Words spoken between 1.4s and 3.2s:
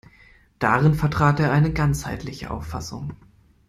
eine ganzheitliche Auffassung.